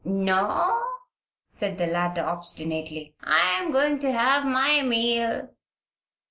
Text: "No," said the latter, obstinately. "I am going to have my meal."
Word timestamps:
"No," 0.03 0.83
said 1.51 1.77
the 1.77 1.85
latter, 1.85 2.25
obstinately. 2.25 3.13
"I 3.21 3.61
am 3.61 3.71
going 3.71 3.99
to 3.99 4.11
have 4.11 4.45
my 4.45 4.81
meal." 4.81 5.49